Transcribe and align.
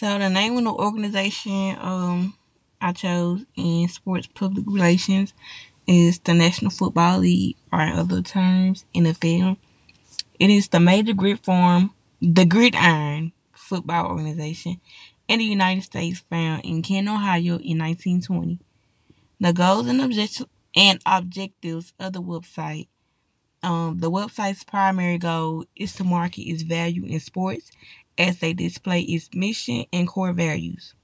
So 0.00 0.18
the 0.18 0.30
name 0.30 0.56
of 0.56 0.64
the 0.64 0.70
organization 0.70 1.76
um 1.78 2.32
I 2.80 2.92
chose 2.94 3.44
in 3.54 3.86
sports 3.86 4.26
public 4.28 4.64
relations 4.66 5.34
is 5.86 6.18
the 6.20 6.32
National 6.32 6.70
Football 6.70 7.18
League, 7.18 7.58
or 7.70 7.82
in 7.82 7.92
other 7.92 8.22
terms, 8.22 8.86
NFL. 8.94 9.58
It 10.38 10.48
is 10.48 10.68
the 10.68 10.80
major 10.80 11.12
grid 11.12 11.40
form, 11.40 11.92
the 12.18 12.46
gridiron 12.46 13.32
football 13.52 14.06
organization 14.06 14.80
in 15.28 15.40
the 15.40 15.44
United 15.44 15.82
States 15.82 16.24
found 16.30 16.64
in 16.64 16.80
Canton, 16.80 17.16
Ohio 17.16 17.58
in 17.58 17.76
1920. 17.80 18.58
The 19.38 19.52
goals 19.52 19.86
and, 19.86 20.00
object- 20.00 20.44
and 20.74 20.98
objectives 21.04 21.92
of 22.00 22.14
the 22.14 22.22
website. 22.22 22.88
Um, 23.62 23.98
the 23.98 24.10
website's 24.10 24.64
primary 24.64 25.18
goal 25.18 25.66
is 25.76 25.94
to 25.96 26.04
market 26.04 26.44
its 26.44 26.62
value 26.62 27.04
in 27.04 27.20
sports 27.20 27.70
as 28.20 28.38
they 28.38 28.52
display 28.52 29.00
its 29.00 29.30
mission 29.34 29.86
and 29.94 30.06
core 30.06 30.34
values. 30.34 30.94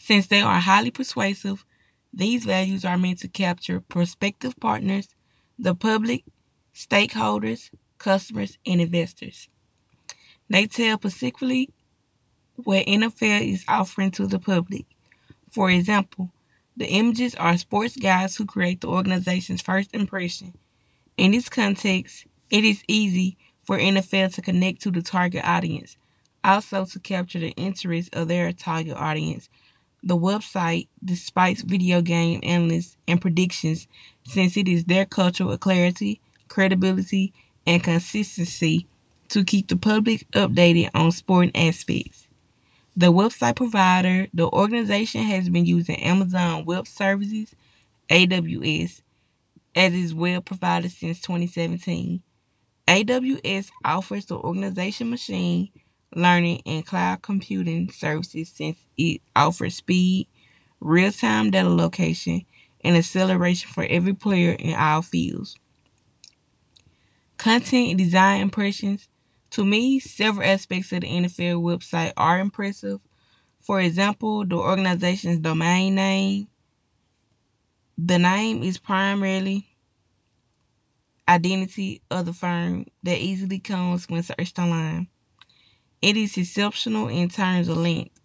Since 0.00 0.26
they 0.28 0.40
are 0.40 0.60
highly 0.60 0.90
persuasive, 0.90 1.66
these 2.10 2.46
values 2.46 2.86
are 2.86 2.96
meant 2.96 3.18
to 3.18 3.28
capture 3.28 3.78
prospective 3.80 4.58
partners, 4.58 5.08
the 5.58 5.74
public, 5.74 6.24
stakeholders, 6.74 7.70
customers, 7.98 8.56
and 8.64 8.80
investors. 8.80 9.48
They 10.48 10.66
tell 10.66 10.96
specifically 10.96 11.68
what 12.56 12.86
NFL 12.86 13.52
is 13.52 13.64
offering 13.68 14.10
to 14.12 14.26
the 14.26 14.38
public. 14.38 14.86
For 15.50 15.70
example, 15.70 16.30
the 16.74 16.86
images 16.86 17.34
are 17.34 17.58
sports 17.58 17.96
guys 17.96 18.36
who 18.36 18.46
create 18.46 18.80
the 18.80 18.88
organization's 18.88 19.60
first 19.60 19.94
impression. 19.94 20.54
In 21.18 21.32
this 21.32 21.50
context, 21.50 22.26
it 22.48 22.64
is 22.64 22.82
easy 22.88 23.36
for 23.62 23.78
NFL 23.78 24.34
to 24.34 24.42
connect 24.42 24.82
to 24.82 24.90
the 24.90 25.02
target 25.02 25.44
audience, 25.44 25.96
also 26.42 26.84
to 26.84 26.98
capture 26.98 27.38
the 27.38 27.50
interest 27.50 28.10
of 28.14 28.28
their 28.28 28.52
target 28.52 28.96
audience 28.96 29.48
the 30.02 30.16
website 30.16 30.88
despite 31.04 31.58
video 31.58 32.02
game 32.02 32.40
analysts 32.42 32.96
and 33.06 33.20
predictions 33.20 33.86
since 34.26 34.56
it 34.56 34.66
is 34.68 34.84
their 34.84 35.04
culture 35.04 35.48
of 35.48 35.60
clarity, 35.60 36.20
credibility, 36.48 37.32
and 37.66 37.82
consistency 37.84 38.86
to 39.28 39.44
keep 39.44 39.68
the 39.68 39.76
public 39.76 40.28
updated 40.32 40.90
on 40.94 41.12
sporting 41.12 41.54
aspects. 41.54 42.26
The 42.96 43.12
website 43.12 43.56
provider, 43.56 44.26
the 44.34 44.48
organization 44.48 45.22
has 45.22 45.48
been 45.48 45.64
using 45.64 45.96
Amazon 45.96 46.64
Web 46.64 46.86
Services, 46.86 47.54
AWS, 48.10 49.00
as 49.74 49.94
its 49.94 50.12
web 50.12 50.44
provider 50.44 50.88
since 50.88 51.20
2017. 51.20 52.22
AWS 52.86 53.70
offers 53.84 54.26
the 54.26 54.36
organization 54.36 55.10
machine 55.10 55.70
learning, 56.14 56.62
and 56.66 56.84
cloud 56.84 57.22
computing 57.22 57.90
services 57.90 58.50
since 58.54 58.78
it 58.96 59.20
offers 59.34 59.76
speed, 59.76 60.28
real 60.80 61.12
time 61.12 61.50
data 61.50 61.68
location, 61.68 62.42
and 62.82 62.96
acceleration 62.96 63.70
for 63.70 63.84
every 63.84 64.14
player 64.14 64.52
in 64.52 64.74
all 64.74 65.02
fields. 65.02 65.56
Content 67.38 67.90
and 67.90 67.98
design 67.98 68.40
impressions. 68.40 69.08
To 69.50 69.64
me, 69.64 70.00
several 70.00 70.46
aspects 70.46 70.92
of 70.92 71.02
the 71.02 71.08
NFL 71.08 71.62
website 71.62 72.12
are 72.16 72.38
impressive. 72.38 73.00
For 73.60 73.80
example, 73.80 74.46
the 74.46 74.56
organization's 74.56 75.38
domain 75.38 75.94
name. 75.94 76.48
The 77.98 78.18
name 78.18 78.62
is 78.62 78.78
primarily 78.78 79.71
identity 81.28 82.02
of 82.10 82.26
the 82.26 82.32
firm 82.32 82.86
that 83.02 83.18
easily 83.18 83.58
comes 83.58 84.08
when 84.08 84.22
searched 84.22 84.58
online. 84.58 85.08
It 86.02 86.16
is 86.16 86.36
exceptional 86.36 87.08
in 87.08 87.28
terms 87.30 87.68
of 87.68 87.78
length. 87.78 88.20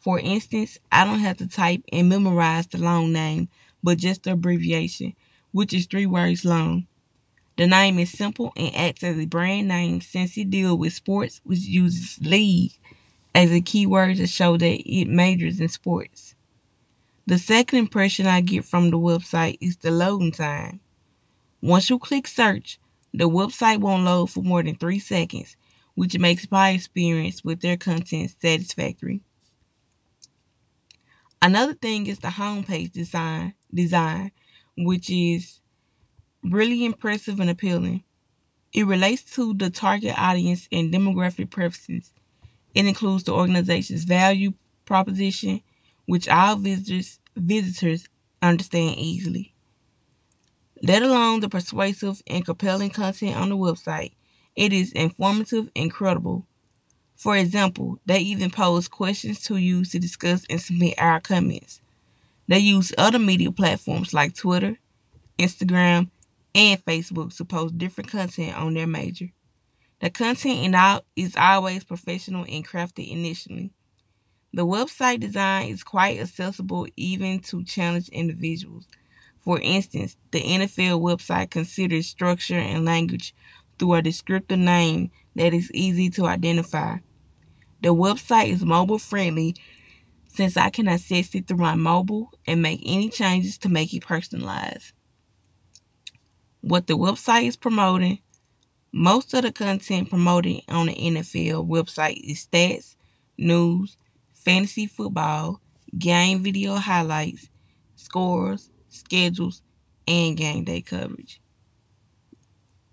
For 0.00 0.18
instance, 0.20 0.78
I 0.92 1.04
don't 1.04 1.20
have 1.20 1.38
to 1.38 1.48
type 1.48 1.82
and 1.92 2.08
memorize 2.08 2.66
the 2.66 2.78
long 2.78 3.12
name, 3.12 3.48
but 3.82 3.98
just 3.98 4.24
the 4.24 4.32
abbreviation, 4.32 5.14
which 5.52 5.74
is 5.74 5.86
three 5.86 6.06
words 6.06 6.44
long. 6.44 6.86
The 7.56 7.66
name 7.68 7.98
is 8.00 8.10
simple 8.10 8.52
and 8.56 8.74
acts 8.74 9.04
as 9.04 9.18
a 9.18 9.26
brand 9.26 9.68
name 9.68 10.00
since 10.00 10.36
it 10.38 10.50
deals 10.50 10.78
with 10.78 10.94
sports, 10.94 11.40
which 11.44 11.60
uses 11.60 12.18
league 12.26 12.72
as 13.34 13.50
a 13.52 13.60
keyword 13.60 14.16
to 14.18 14.26
show 14.26 14.56
that 14.56 14.82
it 14.90 15.08
majors 15.08 15.60
in 15.60 15.68
sports. 15.68 16.34
The 17.26 17.38
second 17.38 17.78
impression 17.78 18.26
I 18.26 18.42
get 18.42 18.64
from 18.66 18.90
the 18.90 18.98
website 18.98 19.58
is 19.60 19.76
the 19.78 19.90
loading 19.90 20.32
time. 20.32 20.80
Once 21.62 21.90
you 21.90 21.98
click 21.98 22.26
search, 22.26 22.78
the 23.12 23.28
website 23.28 23.80
won't 23.80 24.04
load 24.04 24.30
for 24.30 24.42
more 24.42 24.62
than 24.62 24.74
three 24.76 24.98
seconds, 24.98 25.56
which 25.94 26.18
makes 26.18 26.50
my 26.50 26.70
experience 26.70 27.44
with 27.44 27.60
their 27.60 27.76
content 27.76 28.34
satisfactory. 28.40 29.20
Another 31.42 31.74
thing 31.74 32.06
is 32.06 32.18
the 32.18 32.28
homepage 32.28 32.92
design, 32.92 33.54
design, 33.72 34.30
which 34.76 35.10
is 35.10 35.60
really 36.42 36.84
impressive 36.84 37.40
and 37.40 37.50
appealing. 37.50 38.04
It 38.72 38.86
relates 38.86 39.22
to 39.34 39.52
the 39.54 39.68
target 39.68 40.18
audience 40.18 40.68
and 40.70 40.92
demographic 40.92 41.50
preferences. 41.50 42.12
It 42.74 42.86
includes 42.86 43.24
the 43.24 43.32
organization's 43.32 44.04
value 44.04 44.52
proposition, 44.84 45.62
which 46.06 46.28
all 46.28 46.56
visitors 46.56 47.18
visitors 47.36 48.08
understand 48.42 48.96
easily. 48.96 49.54
Let 50.82 51.02
alone 51.02 51.40
the 51.40 51.48
persuasive 51.48 52.22
and 52.26 52.44
compelling 52.44 52.90
content 52.90 53.36
on 53.36 53.50
the 53.50 53.56
website, 53.56 54.12
it 54.56 54.72
is 54.72 54.92
informative 54.92 55.70
and 55.76 55.90
credible. 55.90 56.46
For 57.16 57.36
example, 57.36 57.98
they 58.06 58.20
even 58.20 58.50
pose 58.50 58.88
questions 58.88 59.40
to 59.42 59.56
use 59.56 59.90
to 59.90 59.98
discuss 59.98 60.46
and 60.48 60.60
submit 60.60 60.94
our 60.96 61.20
comments. 61.20 61.82
They 62.48 62.60
use 62.60 62.94
other 62.96 63.18
media 63.18 63.52
platforms 63.52 64.14
like 64.14 64.34
Twitter, 64.34 64.78
Instagram, 65.38 66.10
and 66.54 66.84
Facebook 66.84 67.36
to 67.36 67.44
post 67.44 67.76
different 67.76 68.10
content 68.10 68.56
on 68.56 68.72
their 68.72 68.86
major. 68.86 69.30
The 70.00 70.08
content 70.08 70.64
in 70.64 70.74
all 70.74 71.04
is 71.14 71.36
always 71.36 71.84
professional 71.84 72.46
and 72.48 72.66
crafted 72.66 73.10
initially. 73.10 73.70
The 74.54 74.66
website 74.66 75.20
design 75.20 75.68
is 75.68 75.82
quite 75.84 76.18
accessible 76.18 76.86
even 76.96 77.40
to 77.40 77.62
challenged 77.64 78.08
individuals. 78.08 78.86
For 79.40 79.58
instance, 79.60 80.16
the 80.30 80.42
NFL 80.42 81.00
website 81.00 81.50
considers 81.50 82.06
structure 82.06 82.58
and 82.58 82.84
language 82.84 83.34
through 83.78 83.94
a 83.94 84.02
descriptive 84.02 84.58
name 84.58 85.10
that 85.34 85.54
is 85.54 85.70
easy 85.72 86.10
to 86.10 86.26
identify. 86.26 86.98
The 87.82 87.94
website 87.94 88.48
is 88.48 88.64
mobile 88.64 88.98
friendly 88.98 89.56
since 90.28 90.56
I 90.56 90.70
can 90.70 90.86
access 90.86 91.34
it 91.34 91.48
through 91.48 91.56
my 91.56 91.74
mobile 91.74 92.32
and 92.46 92.62
make 92.62 92.82
any 92.84 93.08
changes 93.08 93.56
to 93.58 93.68
make 93.68 93.94
it 93.94 94.06
personalized. 94.06 94.92
What 96.60 96.86
the 96.86 96.96
website 96.96 97.46
is 97.46 97.56
promoting 97.56 98.18
most 98.92 99.32
of 99.34 99.42
the 99.42 99.52
content 99.52 100.10
promoted 100.10 100.62
on 100.68 100.86
the 100.86 100.94
NFL 100.94 101.68
website 101.68 102.20
is 102.28 102.46
stats, 102.46 102.96
news, 103.38 103.96
fantasy 104.34 104.86
football, 104.86 105.60
game 105.96 106.42
video 106.42 106.74
highlights, 106.74 107.48
scores, 107.94 108.70
schedules, 108.90 109.62
and 110.06 110.36
game 110.36 110.64
day 110.64 110.82
coverage. 110.82 111.40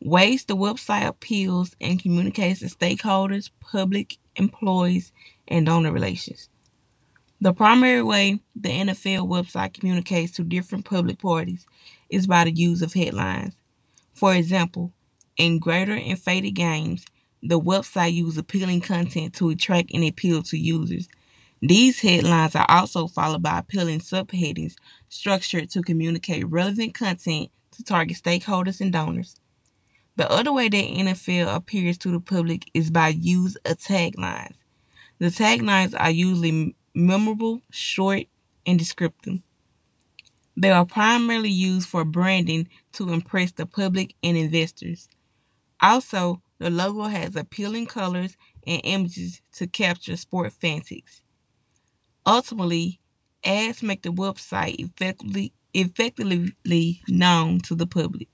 Ways 0.00 0.44
the 0.44 0.56
website 0.56 1.06
appeals 1.06 1.74
and 1.80 2.00
communicates 2.00 2.60
to 2.60 2.66
stakeholders, 2.66 3.50
public, 3.60 4.18
employees, 4.36 5.12
and 5.48 5.64
donor 5.64 5.92
relations. 5.92 6.50
The 7.40 7.52
primary 7.52 8.02
way 8.02 8.40
the 8.54 8.68
NFL 8.68 9.28
website 9.28 9.74
communicates 9.74 10.32
to 10.32 10.44
different 10.44 10.84
public 10.84 11.18
parties 11.18 11.66
is 12.08 12.26
by 12.26 12.44
the 12.44 12.52
use 12.52 12.82
of 12.82 12.92
headlines. 12.92 13.56
For 14.12 14.34
example, 14.34 14.92
in 15.36 15.58
greater 15.58 15.92
and 15.94 16.18
faded 16.18 16.52
games, 16.52 17.06
the 17.42 17.60
website 17.60 18.14
uses 18.14 18.38
appealing 18.38 18.80
content 18.80 19.34
to 19.34 19.50
attract 19.50 19.90
and 19.92 20.04
appeal 20.04 20.42
to 20.44 20.56
users. 20.56 21.08
These 21.66 22.00
headlines 22.00 22.54
are 22.54 22.66
also 22.68 23.06
followed 23.06 23.42
by 23.42 23.58
appealing 23.60 24.00
subheadings 24.00 24.74
structured 25.08 25.70
to 25.70 25.80
communicate 25.80 26.46
relevant 26.46 26.92
content 26.92 27.48
to 27.70 27.82
target 27.82 28.18
stakeholders 28.22 28.82
and 28.82 28.92
donors. 28.92 29.40
The 30.16 30.30
other 30.30 30.52
way 30.52 30.68
that 30.68 30.76
NFL 30.76 31.56
appears 31.56 31.96
to 31.98 32.10
the 32.10 32.20
public 32.20 32.70
is 32.74 32.90
by 32.90 33.08
use 33.08 33.56
of 33.64 33.78
taglines. 33.78 34.56
The 35.18 35.28
taglines 35.28 35.98
are 35.98 36.10
usually 36.10 36.76
memorable, 36.94 37.62
short, 37.70 38.24
and 38.66 38.78
descriptive. 38.78 39.38
They 40.54 40.70
are 40.70 40.84
primarily 40.84 41.48
used 41.48 41.88
for 41.88 42.04
branding 42.04 42.68
to 42.92 43.10
impress 43.10 43.52
the 43.52 43.64
public 43.64 44.14
and 44.22 44.36
investors. 44.36 45.08
Also, 45.80 46.42
the 46.58 46.68
logo 46.68 47.04
has 47.04 47.34
appealing 47.34 47.86
colors 47.86 48.36
and 48.66 48.82
images 48.84 49.40
to 49.54 49.66
capture 49.66 50.18
sport 50.18 50.52
fanatics. 50.52 51.22
Ultimately, 52.26 53.00
ads 53.44 53.82
make 53.82 54.02
the 54.02 54.12
website 54.12 54.76
effectively 54.78 55.52
effectively 55.72 57.02
known 57.08 57.60
to 57.60 57.74
the 57.74 57.86
public. 57.86 58.33